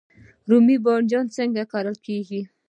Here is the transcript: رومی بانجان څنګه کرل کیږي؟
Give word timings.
رومی 0.49 0.77
بانجان 0.85 1.25
څنګه 1.37 1.61
کرل 1.71 1.97
کیږي؟ 2.05 2.41